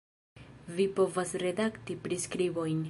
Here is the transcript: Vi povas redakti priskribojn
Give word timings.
Vi 0.79 0.87
povas 1.01 1.35
redakti 1.45 2.01
priskribojn 2.09 2.79